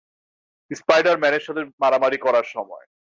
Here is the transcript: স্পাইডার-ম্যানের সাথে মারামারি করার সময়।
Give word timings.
স্পাইডার-ম্যানের 0.71 1.39
সাথে 1.39 1.61
মারামারি 1.79 2.17
করার 2.17 2.43
সময়। 2.43 2.85